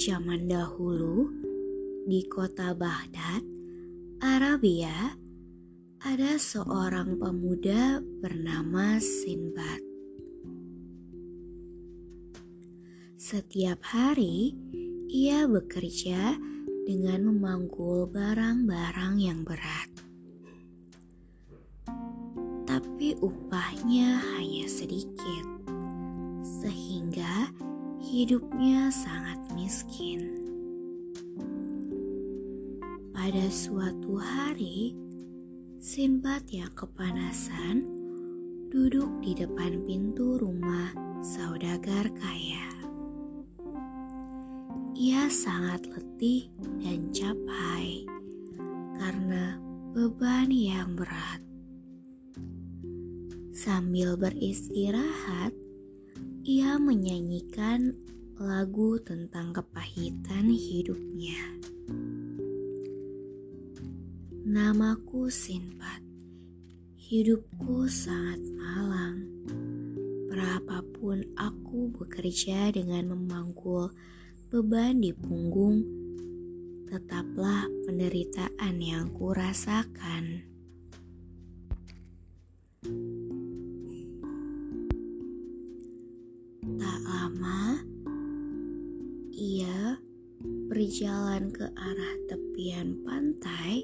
[0.00, 1.28] Zaman dahulu,
[2.08, 3.44] di kota Baghdad,
[4.24, 5.12] Arabia,
[6.00, 9.84] ada seorang pemuda bernama Sinbad.
[13.20, 14.56] Setiap hari,
[15.12, 16.32] ia bekerja
[16.88, 19.92] dengan memanggul barang-barang yang berat.
[22.64, 25.44] Tapi upahnya hanya sedikit,
[26.40, 27.52] sehingga
[28.00, 30.20] hidupnya sangat miskin.
[33.10, 34.94] Pada suatu hari,
[35.80, 37.84] Sinbad yang kepanasan
[38.70, 40.92] duduk di depan pintu rumah
[41.24, 42.68] saudagar kaya.
[44.96, 46.52] Ia sangat letih
[46.84, 48.04] dan capek
[49.00, 49.56] karena
[49.96, 51.40] beban yang berat.
[53.56, 55.52] Sambil beristirahat,
[56.44, 57.96] ia menyanyikan
[58.40, 61.60] lagu tentang kepahitan hidupnya.
[64.48, 66.00] Namaku Sinbad,
[66.96, 69.28] hidupku sangat malang.
[70.32, 73.92] Berapapun aku bekerja dengan memanggul
[74.48, 75.84] beban di punggung,
[76.88, 80.48] tetaplah penderitaan yang kurasakan.
[86.80, 87.89] Tak lama,
[89.40, 89.96] ia
[90.68, 93.80] berjalan ke arah tepian pantai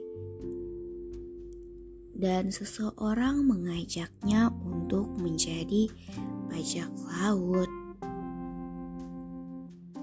[2.13, 5.89] dan seseorang mengajaknya untuk menjadi
[6.53, 7.73] bajak laut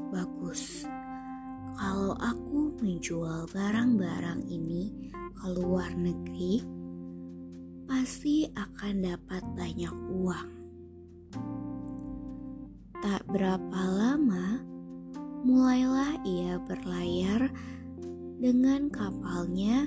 [0.10, 0.90] bagus.
[1.78, 4.90] Kalau aku menjual barang-barang ini
[5.38, 6.66] ke luar negeri,
[7.86, 10.50] pasti akan dapat banyak uang.
[13.02, 14.73] Tak berapa lama,
[15.54, 17.54] mulailah ia berlayar
[18.42, 19.86] dengan kapalnya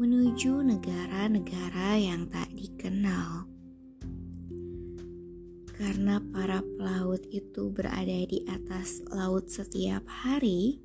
[0.00, 3.44] menuju negara-negara yang tak dikenal
[5.78, 10.82] karena para pelaut itu berada di atas laut setiap hari,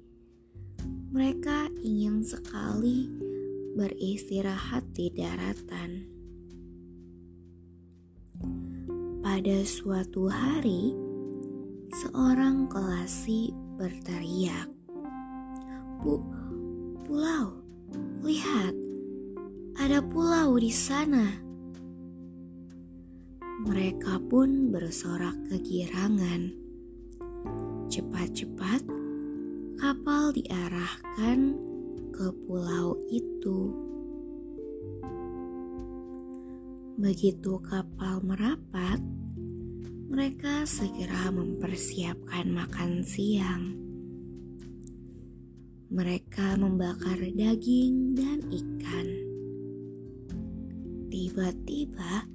[1.10, 3.10] mereka ingin sekali
[3.74, 6.06] beristirahat di daratan.
[9.26, 10.94] Pada suatu hari,
[12.06, 14.72] seorang kelasi berteriak,
[16.00, 16.24] "Bu,
[17.04, 17.60] pulau,
[18.24, 18.72] lihat,
[19.76, 21.28] ada pulau di sana."
[23.68, 26.56] Mereka pun bersorak kegirangan.
[27.92, 28.88] Cepat-cepat,
[29.76, 31.60] kapal diarahkan
[32.16, 33.76] ke pulau itu.
[36.96, 39.04] Begitu kapal merapat,
[40.14, 43.74] mereka segera mempersiapkan makan siang.
[45.90, 49.08] Mereka membakar daging dan ikan.
[51.10, 52.30] Tiba-tiba,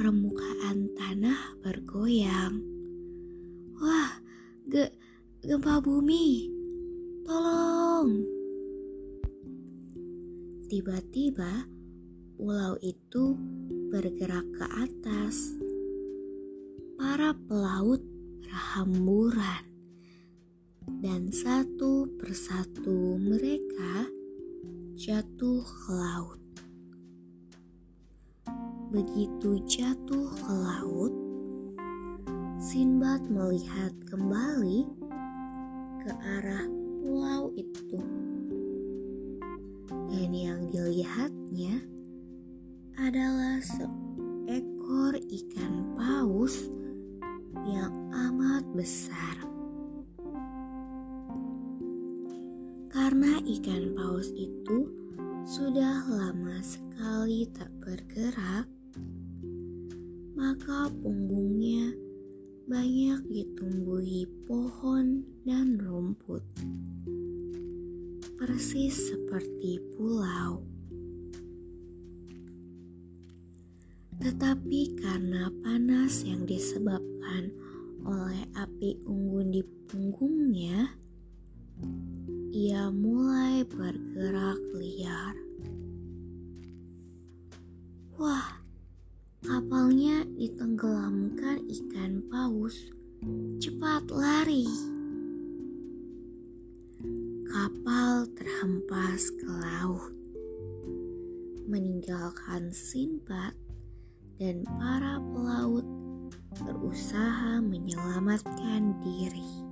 [0.00, 2.56] permukaan tanah bergoyang.
[3.84, 4.16] Wah,
[4.64, 4.96] ge
[5.44, 6.48] gempa bumi.
[7.28, 8.16] Tolong.
[10.72, 11.68] Tiba-tiba
[12.40, 13.36] pulau itu
[13.90, 15.58] bergerak ke atas.
[16.94, 17.98] Para pelaut
[18.38, 19.66] berhamburan
[21.02, 24.06] dan satu persatu mereka
[24.94, 26.42] jatuh ke laut.
[28.94, 31.14] Begitu jatuh ke laut,
[32.62, 34.86] Sinbad melihat kembali
[36.06, 36.66] ke arah
[37.02, 37.98] pulau itu.
[40.10, 41.99] Dan yang dilihatnya
[43.00, 46.68] adalah seekor ikan paus
[47.64, 49.40] yang amat besar.
[52.92, 54.92] Karena ikan paus itu
[55.48, 58.68] sudah lama sekali tak bergerak,
[60.36, 61.96] maka punggungnya
[62.68, 66.44] banyak ditumbuhi pohon dan rumput.
[68.40, 70.69] persis seperti pulau.
[74.20, 77.48] Tetapi karena panas yang disebabkan
[78.04, 80.92] oleh api unggun di punggungnya,
[82.52, 85.32] ia mulai bergerak liar.
[88.20, 88.60] Wah,
[89.40, 92.76] kapalnya ditenggelamkan ikan paus.
[93.56, 94.68] Cepat lari!
[97.48, 100.12] Kapal terhempas ke laut,
[101.64, 103.59] meninggalkan Sinbad
[104.40, 105.84] dan para pelaut
[106.64, 109.68] berusaha menyelamatkan diri.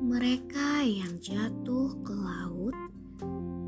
[0.00, 2.72] Mereka yang jatuh ke laut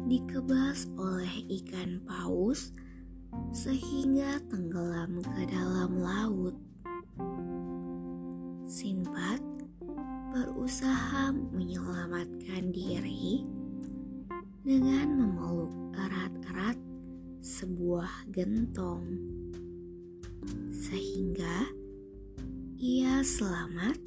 [0.09, 2.73] dikebas oleh ikan paus
[3.53, 6.57] sehingga tenggelam ke dalam laut.
[8.65, 9.45] Sinbad
[10.33, 13.45] berusaha menyelamatkan diri
[14.65, 16.84] dengan memeluk erat-erat
[17.45, 19.05] sebuah gentong,
[20.73, 21.69] sehingga
[22.81, 24.01] ia selamat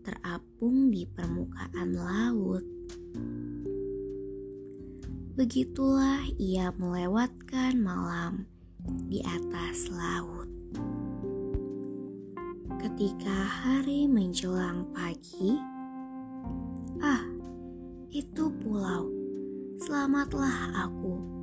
[0.00, 2.64] terapung di permukaan laut.
[5.36, 8.48] Begitulah ia melewatkan malam
[9.12, 10.48] di atas laut.
[12.80, 15.52] Ketika hari menjelang pagi,
[17.04, 17.28] ah,
[18.08, 19.12] itu pulau.
[19.84, 21.37] Selamatlah aku.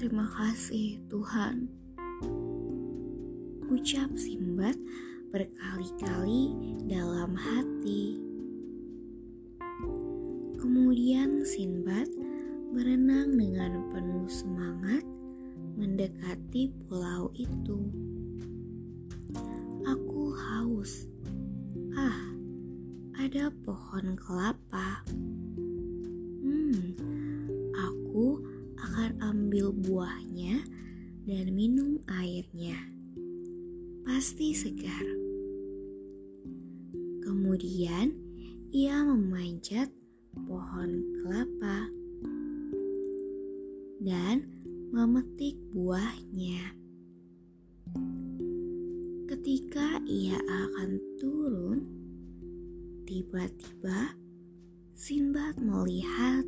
[0.00, 1.68] Terima kasih, Tuhan.
[3.68, 4.72] Ucap Simbat
[5.28, 6.56] berkali-kali
[6.88, 8.16] dalam hati.
[10.56, 12.08] Kemudian Sinbad
[12.72, 15.04] berenang dengan penuh semangat
[15.76, 17.92] mendekati pulau itu.
[19.84, 21.04] Aku haus.
[21.92, 22.24] Ah,
[23.20, 25.04] ada pohon kelapa.
[29.20, 30.64] Ambil buahnya
[31.28, 32.76] dan minum airnya.
[34.02, 35.04] Pasti segar.
[37.20, 38.16] Kemudian
[38.72, 39.92] ia memanjat
[40.48, 41.86] pohon kelapa
[44.00, 44.42] dan
[44.90, 46.74] memetik buahnya.
[49.30, 50.90] Ketika ia akan
[51.22, 51.78] turun,
[53.06, 54.18] tiba-tiba
[55.00, 56.44] Sinbad melihat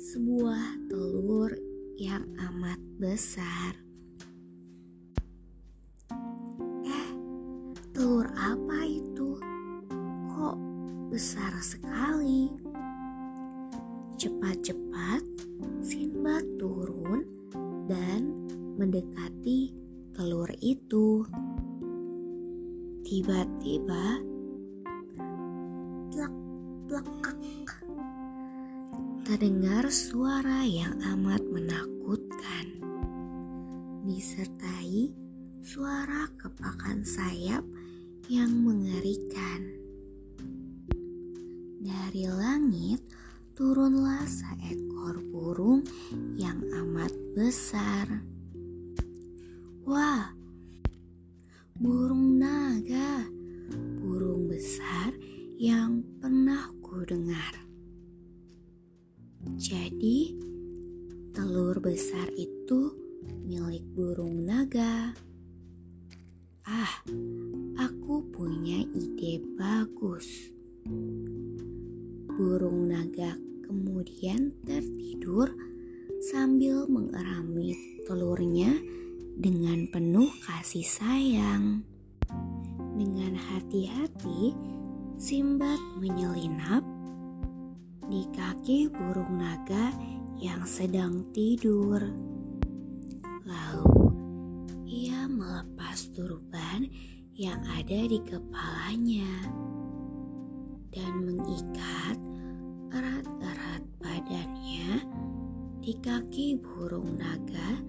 [0.00, 1.43] sebuah telur
[1.94, 3.78] yang amat besar.
[6.82, 7.08] Eh,
[7.94, 9.38] telur apa itu?
[10.34, 10.58] Kok
[11.14, 12.50] besar sekali?
[14.18, 15.22] Cepat-cepat
[15.86, 17.22] Sinbad turun
[17.86, 18.26] dan
[18.74, 19.70] mendekati
[20.18, 21.22] telur itu.
[23.06, 24.18] Tiba-tiba,
[29.94, 32.66] suara yang amat menakutkan,
[34.02, 35.14] disertai
[35.62, 37.62] suara kepakan sayap
[38.26, 39.62] yang mengerikan.
[41.78, 43.06] Dari langit
[43.54, 45.86] turunlah seekor burung
[46.34, 48.18] yang amat besar.
[49.86, 50.26] Wah,
[51.78, 53.30] burung naga,
[54.02, 55.14] burung besar
[55.54, 57.63] yang pernah ku dengar.
[59.54, 60.34] Jadi,
[61.30, 62.90] telur besar itu
[63.46, 65.14] milik burung naga.
[66.66, 66.94] Ah,
[67.78, 70.50] aku punya ide bagus.
[72.34, 75.54] Burung naga kemudian tertidur
[76.18, 77.78] sambil mengerami
[78.10, 78.74] telurnya
[79.38, 81.86] dengan penuh kasih sayang.
[82.94, 84.54] Dengan hati-hati,
[85.14, 86.82] Simbat menyelinap
[88.04, 89.88] di kaki burung naga
[90.36, 92.04] yang sedang tidur.
[93.48, 93.92] Lalu
[94.84, 96.84] ia melepas turban
[97.32, 99.48] yang ada di kepalanya
[100.92, 102.16] dan mengikat
[102.92, 105.00] erat-erat badannya
[105.80, 107.80] di kaki burung naga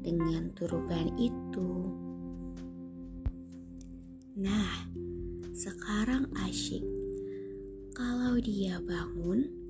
[0.00, 1.90] dengan turban itu.
[4.38, 4.86] Nah,
[5.50, 6.82] sekarang asyik.
[7.94, 9.63] Kalau dia bangun,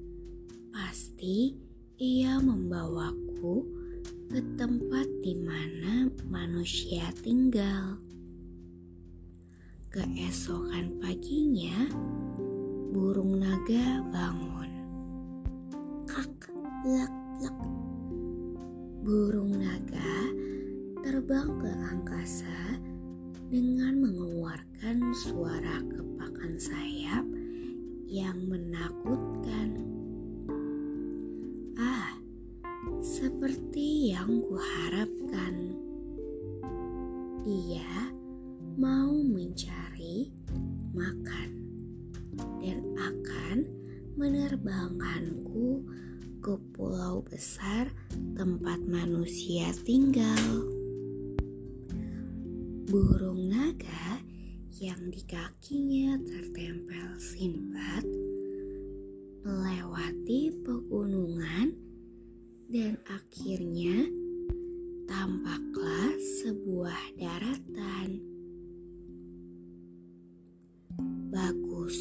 [0.75, 1.54] pasti
[2.02, 3.62] ia membawaku
[4.26, 8.02] ke tempat di mana manusia tinggal.
[9.95, 11.87] Keesokan paginya,
[12.90, 14.71] burung naga bangun.
[16.11, 16.50] Kak,
[16.83, 17.59] blak, blak.
[19.07, 20.35] Burung naga
[21.07, 22.83] terbang ke angkasa
[23.47, 27.23] dengan mengeluarkan suara kepakan sayap
[28.11, 29.94] yang menakutkan.
[33.25, 35.73] Seperti yang kuharapkan.
[37.40, 38.12] Dia
[38.76, 40.28] mau mencari
[40.93, 41.50] makan
[42.61, 43.57] dan akan
[44.21, 45.88] menerbangkanku
[46.45, 47.88] ke pulau besar
[48.37, 50.69] tempat manusia tinggal.
[52.93, 54.21] Burung naga
[54.76, 58.04] yang di kakinya tertempel Sinbad
[59.49, 61.84] melewati pegunungan
[62.73, 64.09] dan akhirnya
[65.04, 68.25] tampaklah sebuah daratan.
[71.28, 71.99] Bagus,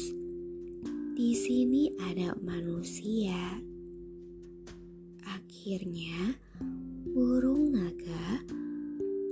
[1.12, 3.60] di sini ada manusia.
[5.28, 6.32] Akhirnya,
[7.12, 8.40] burung naga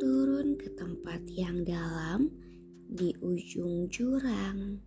[0.02, 2.28] turun ke tempat yang dalam
[2.92, 4.84] di ujung jurang.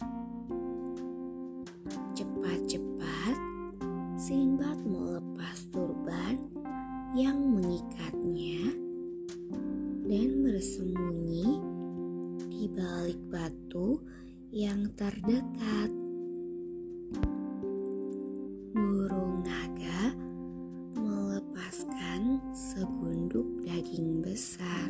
[23.75, 24.87] Daging besar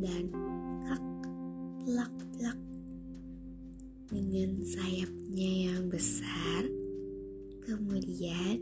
[0.00, 0.24] dan
[0.88, 1.04] kak
[1.84, 2.60] plak plak
[4.08, 6.64] dengan sayapnya yang besar.
[7.60, 8.56] Kemudian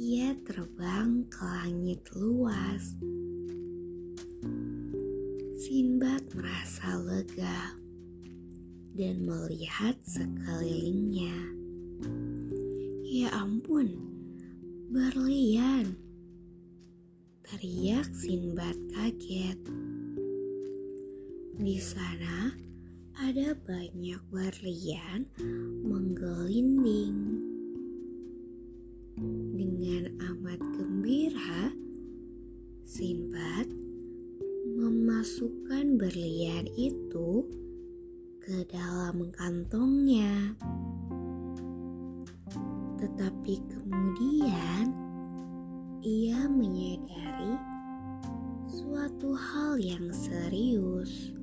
[0.00, 2.96] ia terbang ke langit luas.
[5.60, 7.76] Sinbad merasa lega
[8.96, 11.36] dan melihat sekelilingnya.
[13.12, 13.92] Ya ampun,
[14.88, 16.05] berlian!
[17.46, 19.54] Teriak Sinbad kaget.
[21.54, 22.50] Di sana
[23.14, 25.30] ada banyak berlian
[25.86, 27.38] menggelinding.
[29.54, 31.70] Dengan amat gembira,
[32.82, 33.70] Sinbad
[34.74, 37.46] memasukkan berlian itu
[38.42, 40.58] ke dalam kantongnya.
[42.98, 45.05] Tetapi kemudian
[46.06, 47.58] ia menyadari
[48.70, 51.34] suatu hal yang serius.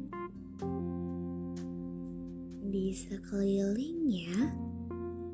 [2.71, 4.55] Di sekelilingnya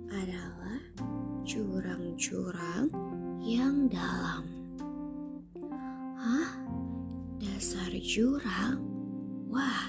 [0.09, 0.81] adalah
[1.45, 2.89] jurang-jurang
[3.45, 4.49] yang dalam.
[6.17, 6.49] Hah?
[7.37, 8.81] Dasar jurang?
[9.45, 9.88] Wah,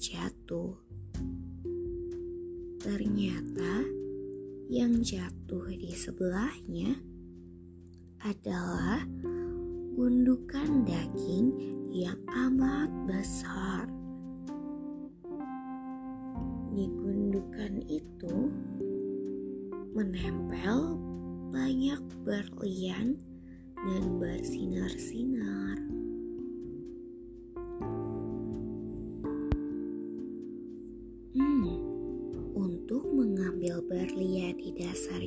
[0.00, 0.72] jatuh.
[2.80, 3.84] Ternyata
[4.72, 6.96] yang jatuh di sebelahnya
[8.24, 9.04] adalah
[9.92, 11.52] gundukan daging
[11.92, 13.84] yang amat besar.
[16.72, 18.48] Di gundukan itu
[19.92, 20.96] menempel
[21.52, 23.20] banyak berlian
[23.84, 25.99] dan bersinar-sinar.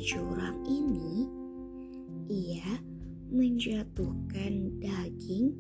[0.03, 1.31] Jurang ini,
[2.27, 2.75] ia
[3.31, 5.55] menjatuhkan daging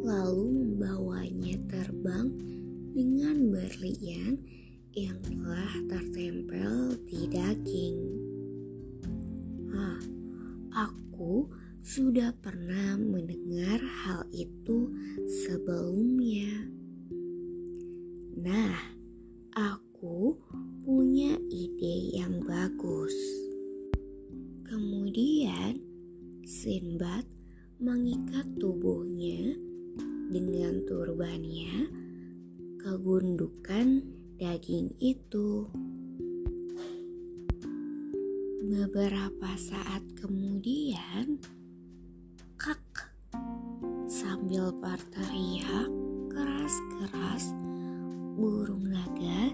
[0.00, 2.32] lalu membawanya terbang
[2.96, 4.40] dengan berlian
[4.96, 7.98] yang telah tertempel di daging.
[9.76, 10.00] Ah,
[10.72, 11.52] aku
[11.84, 14.96] sudah pernah mendengar hal itu
[15.44, 16.72] sebelumnya.
[18.32, 18.80] Nah,
[19.52, 20.40] aku
[20.88, 23.47] punya ide yang bagus.
[24.68, 25.80] Kemudian,
[26.44, 27.24] Sinbad
[27.80, 29.56] mengikat tubuhnya
[30.28, 31.88] dengan turbannya
[32.76, 34.04] ke gundukan
[34.36, 35.72] daging itu.
[38.68, 41.40] Beberapa saat kemudian,
[42.60, 43.08] kak
[44.04, 45.88] sambil berteriak
[46.28, 47.56] keras-keras,
[48.36, 49.48] burung naga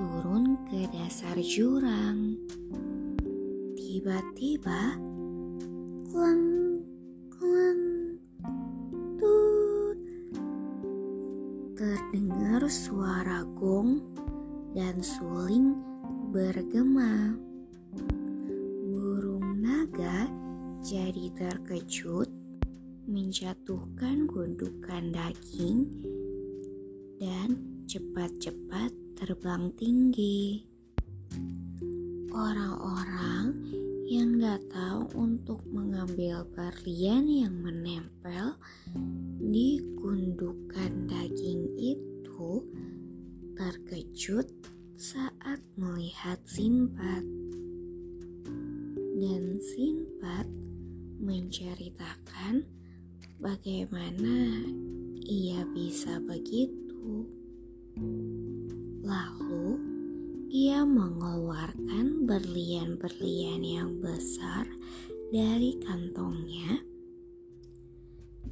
[0.00, 2.40] turun ke dasar jurang.
[3.96, 4.92] Tiba-tiba,
[6.12, 6.44] Klang,
[7.32, 7.82] klang,
[9.16, 9.96] tut.
[11.72, 14.04] Terdengar suara gong
[14.76, 15.80] dan suling
[16.28, 17.40] bergema.
[18.84, 20.28] Burung naga
[20.84, 22.28] jadi terkejut
[23.08, 25.88] menjatuhkan gundukan daging
[27.16, 30.68] dan cepat-cepat terbang tinggi.
[32.36, 33.75] Orang-orang
[34.06, 38.54] yang datang untuk mengambil berlian yang menempel
[39.42, 42.62] di gundukan daging itu
[43.58, 44.46] terkejut
[44.94, 47.26] saat melihat Sinbad.
[49.18, 50.46] Dan Sinbad
[51.18, 52.62] menceritakan
[53.42, 54.62] bagaimana
[55.26, 57.26] ia bisa begitu.
[59.02, 59.95] Lalu
[60.46, 64.62] ia mengeluarkan berlian-berlian yang besar
[65.34, 66.86] dari kantongnya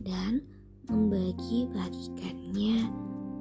[0.02, 0.42] dan
[0.90, 2.90] membagi-bagikannya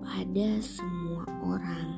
[0.06, 1.98] pada semua orang.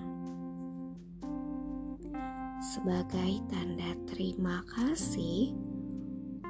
[2.63, 5.51] Sebagai tanda terima kasih,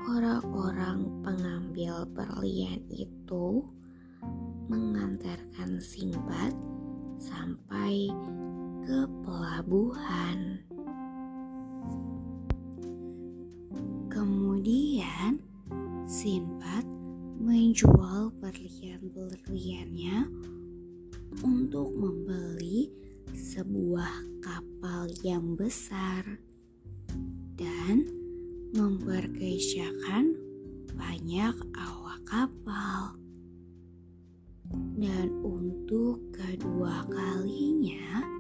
[0.06, 3.66] orang-orang pengambil berlian itu
[4.70, 6.54] mengantarkan Sinbad
[7.18, 8.14] sampai
[8.86, 10.62] ke pelabuhan.
[14.13, 15.42] Kemudian
[16.06, 16.86] Sinbad
[17.42, 20.30] menjual berlian-berliannya
[21.42, 22.94] untuk membeli
[23.34, 26.38] sebuah kapal yang besar
[27.58, 28.06] dan
[28.77, 30.38] memperkerjakan
[30.94, 33.18] banyak awak kapal.
[34.96, 38.35] Dan untuk kedua kalinya,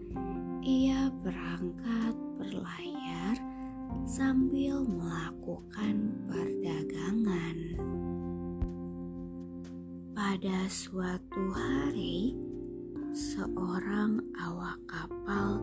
[0.65, 3.37] ia berangkat berlayar
[4.09, 7.57] sambil melakukan perdagangan.
[10.17, 12.33] Pada suatu hari,
[13.13, 15.61] seorang awak kapal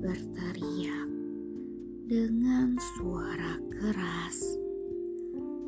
[0.00, 1.12] berteriak
[2.08, 4.40] dengan suara keras,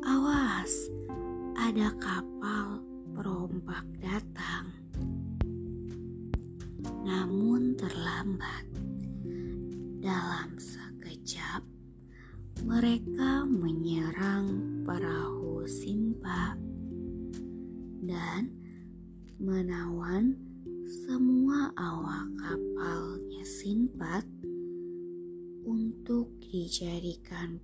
[0.09, 0.89] "Awas,
[1.53, 2.81] ada kapal
[3.13, 4.73] perompak datang!"
[7.05, 8.70] Namun terlambat.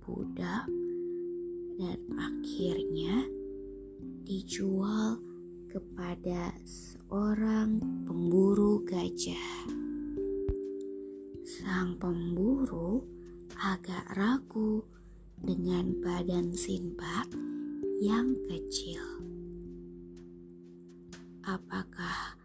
[0.08, 0.64] Budak
[1.76, 3.28] dan akhirnya
[4.24, 5.20] dijual
[5.68, 7.76] kepada seorang
[8.08, 9.68] pemburu gajah.
[11.44, 13.04] Sang pemburu
[13.60, 14.80] agak ragu
[15.36, 17.28] dengan badan Sinbad
[18.00, 19.04] yang kecil.
[21.44, 22.36] Apakah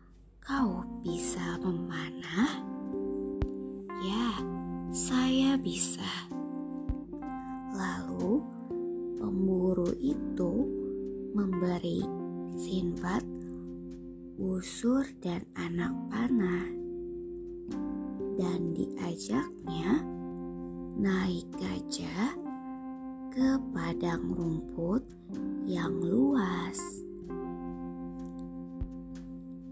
[0.44, 2.60] kau bisa memanah?
[4.04, 4.36] Ya,
[4.92, 6.33] saya bisa.
[7.74, 8.40] Lalu
[9.18, 10.54] pemburu itu
[11.34, 12.06] memberi
[12.54, 13.26] Sinbad
[14.38, 16.70] busur dan anak panah
[18.38, 20.02] dan diajaknya
[20.98, 22.34] naik gajah
[23.34, 25.02] ke padang rumput
[25.66, 26.78] yang luas.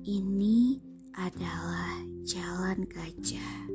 [0.01, 0.81] Ini
[1.13, 3.69] adalah jalan gajah.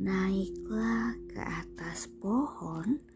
[0.00, 1.61] Naiklah ke atas
[2.06, 3.11] pohon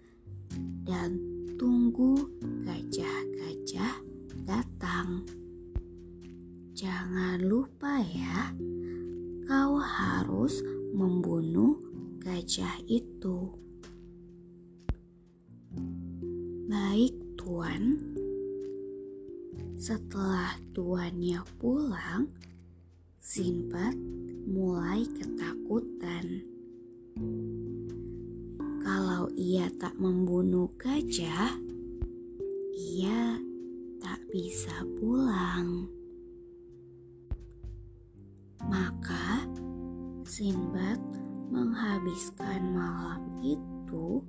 [43.96, 44.20] itu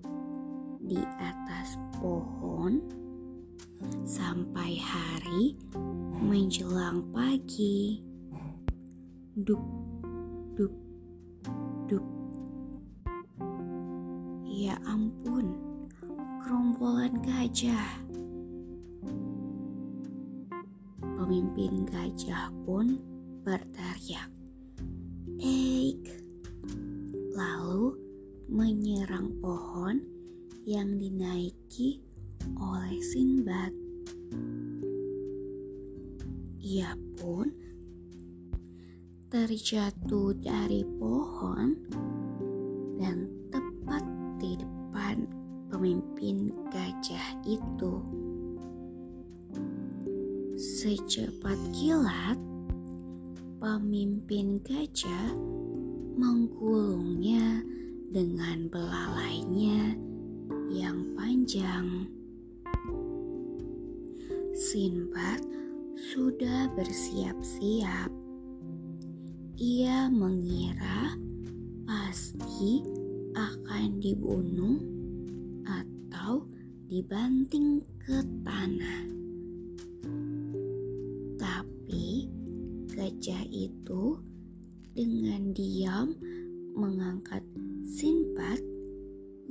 [0.87, 2.79] di atas pohon
[4.07, 5.59] sampai hari
[6.23, 7.99] menjelang pagi.
[9.35, 9.59] Duk,
[10.55, 10.71] duk,
[11.91, 12.07] duk.
[14.47, 15.51] Ya ampun,
[16.39, 18.07] kerombolan gajah.
[21.03, 23.03] Pemimpin gajah pun
[23.43, 24.31] berteriak,
[25.43, 26.23] "Eik!"
[27.35, 28.06] Lalu
[28.47, 29.99] menyerang pohon
[30.63, 31.99] yang dinaiki
[32.55, 33.75] oleh Sinbad.
[36.63, 37.51] Ia pun
[39.27, 41.75] terjatuh dari pohon
[42.95, 44.03] dan tepat
[44.39, 45.27] di depan
[45.67, 47.99] pemimpin gajah itu.
[50.55, 52.39] Secepat kilat,
[53.59, 55.35] pemimpin gajah
[56.15, 57.61] menggulungnya
[58.07, 59.99] dengan belalainya
[60.71, 62.07] yang panjang.
[64.57, 65.43] Sinbad
[65.97, 68.09] sudah bersiap-siap.
[69.57, 71.17] ia mengira
[71.89, 72.85] pasti
[73.33, 74.77] akan dibunuh
[75.65, 76.45] atau
[76.85, 79.01] dibanting ke tanah.
[81.41, 82.29] Tapi
[82.93, 84.21] gajah itu
[84.93, 86.13] dengan diam
[86.77, 87.41] mengangkat
[87.81, 88.61] Sinbad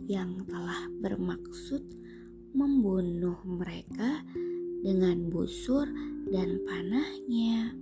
[0.06, 1.82] yang telah bermaksud
[2.54, 4.22] membunuh mereka
[4.86, 5.90] dengan busur
[6.30, 7.74] dan panahnya.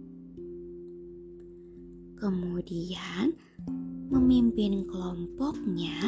[2.16, 3.36] Kemudian
[4.08, 6.00] memimpin kelompoknya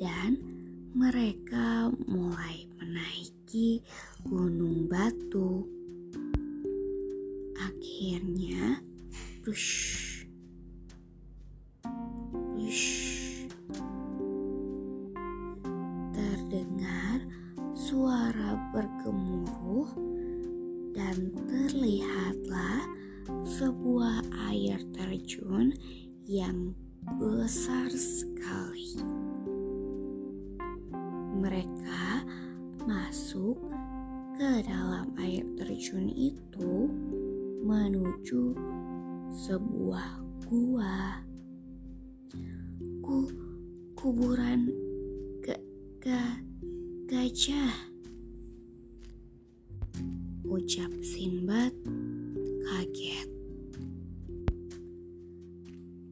[0.00, 0.40] dan
[0.96, 3.84] mereka mulai menaiki
[4.24, 5.68] gunung batu.
[7.60, 8.80] Akhirnya,
[9.44, 10.09] rush,
[31.40, 32.20] Mereka
[32.84, 33.56] masuk
[34.36, 36.84] ke dalam air terjun itu
[37.64, 38.52] menuju
[39.32, 41.24] sebuah gua.
[43.00, 43.24] Ku
[43.96, 44.68] kuburan
[45.40, 45.56] ke,
[45.96, 46.20] ke
[47.08, 47.72] gajah.
[50.44, 51.72] Ucap Sinbad
[52.68, 53.28] kaget.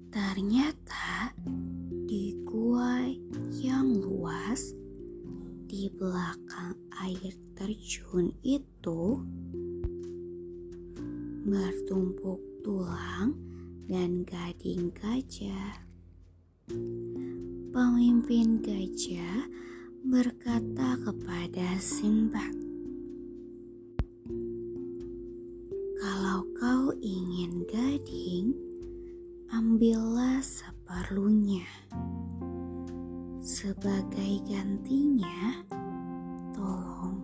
[0.08, 0.87] Ternyata
[8.08, 9.20] terjun itu
[11.44, 13.36] bertumpuk tulang
[13.84, 15.84] dan gading gajah.
[17.68, 19.44] Pemimpin gajah
[20.08, 22.56] berkata kepada Sinbad,
[26.00, 28.56] "Kalau kau ingin gading,
[29.52, 31.68] ambillah seperlunya.
[33.44, 35.60] Sebagai gantinya,
[36.56, 37.17] tolong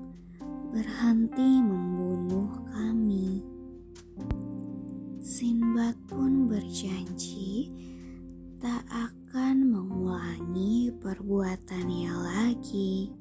[0.75, 3.39] berhenti membunuh kami."
[5.23, 7.71] Sinbad pun berjanji
[8.59, 13.15] tak akan mengulangi perbuatannya lagi.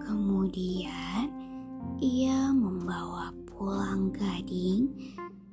[0.00, 1.28] Kemudian
[2.00, 4.90] ia membawa pulang gading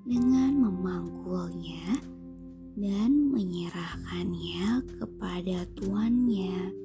[0.01, 2.01] dengan memanggulnya
[2.73, 6.80] dan menyerahkannya kepada tuannya.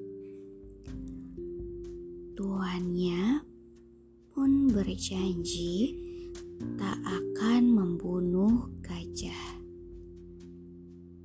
[2.37, 3.40] Tuannya
[4.29, 5.96] pun berjanji
[6.77, 9.57] tak akan membunuh gajah.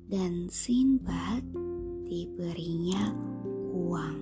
[0.08, 1.44] Dan Sinbad
[2.08, 3.12] diberinya
[3.76, 4.20] uang.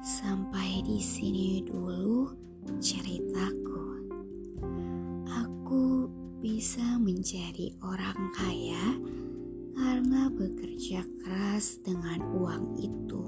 [0.00, 2.24] Sampai di sini dulu
[2.80, 3.84] ceritaku.
[5.28, 6.08] Aku
[6.40, 8.96] bisa menjadi orang kaya
[9.80, 13.24] karena bekerja keras dengan uang itu.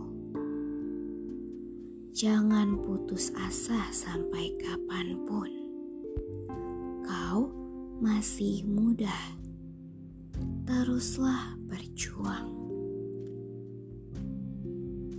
[2.12, 5.48] Jangan putus asa sampai kapan pun.
[7.08, 7.48] Kau
[8.04, 9.16] masih muda.
[10.68, 12.52] Teruslah berjuang.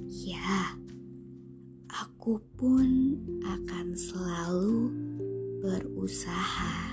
[0.06, 0.78] Ya,
[1.90, 4.94] aku pun akan selalu
[5.66, 6.93] berusaha.